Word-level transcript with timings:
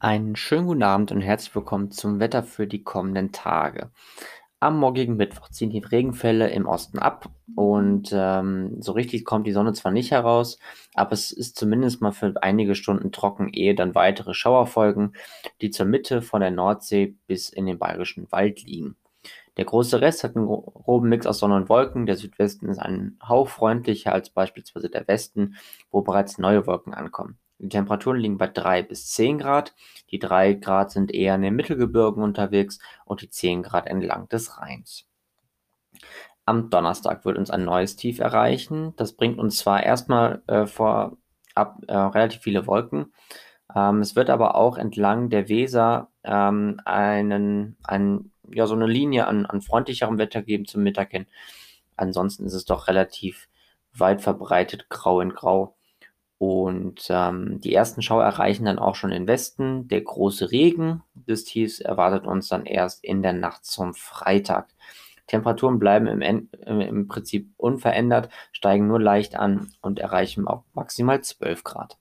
Einen 0.00 0.36
schönen 0.36 0.68
guten 0.68 0.84
Abend 0.84 1.10
und 1.10 1.22
herzlich 1.22 1.52
willkommen 1.56 1.90
zum 1.90 2.20
Wetter 2.20 2.44
für 2.44 2.68
die 2.68 2.84
kommenden 2.84 3.32
Tage. 3.32 3.90
Am 4.60 4.78
morgigen 4.78 5.16
Mittwoch 5.16 5.48
ziehen 5.48 5.70
die 5.70 5.80
Regenfälle 5.80 6.50
im 6.50 6.66
Osten 6.66 7.00
ab 7.00 7.28
und 7.56 8.10
ähm, 8.12 8.80
so 8.80 8.92
richtig 8.92 9.24
kommt 9.24 9.48
die 9.48 9.52
Sonne 9.52 9.72
zwar 9.72 9.90
nicht 9.90 10.12
heraus, 10.12 10.60
aber 10.94 11.14
es 11.14 11.32
ist 11.32 11.56
zumindest 11.56 12.00
mal 12.00 12.12
für 12.12 12.32
einige 12.42 12.76
Stunden 12.76 13.10
trocken, 13.10 13.48
ehe 13.48 13.74
dann 13.74 13.96
weitere 13.96 14.34
Schauer 14.34 14.68
folgen, 14.68 15.14
die 15.62 15.70
zur 15.70 15.86
Mitte 15.86 16.22
von 16.22 16.42
der 16.42 16.52
Nordsee 16.52 17.16
bis 17.26 17.48
in 17.48 17.66
den 17.66 17.80
Bayerischen 17.80 18.30
Wald 18.30 18.62
liegen. 18.62 18.94
Der 19.56 19.64
große 19.64 20.00
Rest 20.00 20.22
hat 20.22 20.36
einen 20.36 20.46
groben 20.46 21.08
Mix 21.08 21.26
aus 21.26 21.40
Sonne 21.40 21.56
und 21.56 21.68
Wolken. 21.68 22.06
Der 22.06 22.14
Südwesten 22.14 22.68
ist 22.68 22.78
ein 22.78 23.18
Hauch 23.28 23.48
freundlicher 23.48 24.12
als 24.12 24.30
beispielsweise 24.30 24.90
der 24.90 25.08
Westen, 25.08 25.56
wo 25.90 26.02
bereits 26.02 26.38
neue 26.38 26.68
Wolken 26.68 26.94
ankommen. 26.94 27.36
Die 27.58 27.68
Temperaturen 27.68 28.18
liegen 28.18 28.38
bei 28.38 28.46
3 28.46 28.82
bis 28.82 29.08
10 29.08 29.38
Grad. 29.38 29.74
Die 30.10 30.18
3 30.18 30.54
Grad 30.54 30.90
sind 30.90 31.12
eher 31.12 31.34
in 31.34 31.42
den 31.42 31.56
Mittelgebirgen 31.56 32.22
unterwegs 32.22 32.78
und 33.04 33.22
die 33.22 33.30
10 33.30 33.62
Grad 33.62 33.86
entlang 33.86 34.28
des 34.28 34.58
Rheins. 34.58 35.06
Am 36.44 36.70
Donnerstag 36.70 37.24
wird 37.24 37.36
uns 37.36 37.50
ein 37.50 37.64
neues 37.64 37.96
Tief 37.96 38.20
erreichen. 38.20 38.94
Das 38.96 39.12
bringt 39.12 39.38
uns 39.38 39.58
zwar 39.58 39.82
erstmal 39.82 40.42
äh, 40.46 40.66
vorab 40.66 41.18
äh, 41.88 41.96
relativ 41.96 42.42
viele 42.42 42.66
Wolken, 42.66 43.12
ähm, 43.74 44.00
es 44.00 44.16
wird 44.16 44.30
aber 44.30 44.54
auch 44.54 44.78
entlang 44.78 45.30
der 45.30 45.48
Weser 45.48 46.10
ähm, 46.24 46.80
einen, 46.84 47.76
einen, 47.84 48.32
ja, 48.50 48.66
so 48.66 48.74
eine 48.74 48.86
Linie 48.86 49.26
an, 49.26 49.46
an 49.46 49.60
freundlicherem 49.60 50.18
Wetter 50.18 50.42
geben 50.42 50.66
zum 50.66 50.82
Mittag 50.82 51.10
hin. 51.10 51.26
Ansonsten 51.96 52.46
ist 52.46 52.54
es 52.54 52.64
doch 52.64 52.88
relativ 52.88 53.48
weit 53.92 54.22
verbreitet 54.22 54.88
grau 54.88 55.20
in 55.20 55.30
grau. 55.30 55.76
Und 56.38 57.08
ähm, 57.10 57.60
die 57.60 57.74
ersten 57.74 58.00
Schauer 58.00 58.22
erreichen 58.22 58.64
dann 58.64 58.78
auch 58.78 58.94
schon 58.94 59.10
den 59.10 59.26
Westen. 59.26 59.88
Der 59.88 60.00
große 60.00 60.52
Regen 60.52 61.02
des 61.14 61.44
Tiefs 61.44 61.80
erwartet 61.80 62.26
uns 62.26 62.48
dann 62.48 62.64
erst 62.64 63.02
in 63.04 63.22
der 63.22 63.32
Nacht 63.32 63.64
zum 63.64 63.94
Freitag. 63.94 64.68
Temperaturen 65.26 65.78
bleiben 65.78 66.06
im, 66.06 66.48
im 66.64 67.08
Prinzip 67.08 67.52
unverändert, 67.56 68.30
steigen 68.52 68.86
nur 68.86 69.00
leicht 69.00 69.36
an 69.36 69.72
und 69.82 69.98
erreichen 69.98 70.46
auch 70.46 70.64
maximal 70.74 71.20
12 71.20 71.64
Grad. 71.64 71.98